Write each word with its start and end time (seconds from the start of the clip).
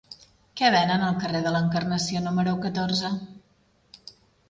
Què 0.61 0.71
venen 0.75 1.03
al 1.09 1.19
carrer 1.25 1.43
de 1.49 1.53
l'Encarnació 1.57 2.25
número 2.31 2.57
catorze? 2.67 3.17